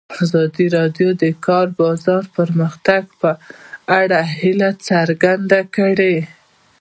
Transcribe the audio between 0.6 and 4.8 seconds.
راډیو د د کار بازار د پرمختګ په اړه هیله